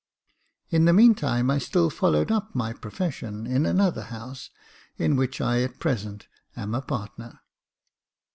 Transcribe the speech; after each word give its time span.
"In 0.75 0.85
the 0.85 0.93
meantime 0.93 1.51
I 1.51 1.59
still 1.59 1.91
followed 1.91 2.31
up 2.31 2.55
my 2.55 2.73
profession 2.73 3.45
in 3.45 3.67
another 3.67 4.05
house, 4.05 4.49
in 4.97 5.15
which 5.15 5.39
I 5.39 5.61
at 5.61 5.77
present 5.77 6.27
am 6.57 6.73
a 6.73 6.81
partner. 6.81 7.39